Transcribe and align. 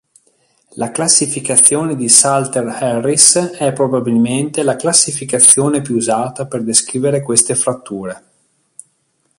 La 0.77 0.89
classificazione 0.89 1.95
di 1.95 2.09
Salter-Harris 2.09 3.35
è 3.59 3.71
probabilmente 3.71 4.63
la 4.63 4.75
classificazione 4.75 5.83
più 5.83 5.95
usata 5.95 6.47
per 6.47 6.63
descrivere 6.63 7.21
queste 7.21 7.53
fratture. 7.53 8.23